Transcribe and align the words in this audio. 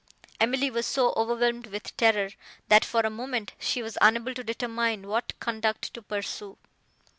Emily 0.39 0.71
was 0.71 0.87
so 0.87 1.13
overwhelmed 1.15 1.67
with 1.67 1.95
terror, 1.95 2.31
that, 2.69 2.83
for 2.83 3.01
a 3.01 3.11
moment, 3.11 3.51
she 3.59 3.83
was 3.83 3.99
unable 4.01 4.33
to 4.33 4.43
determine 4.43 5.07
what 5.07 5.39
conduct 5.39 5.93
to 5.93 6.01
pursue. 6.01 6.57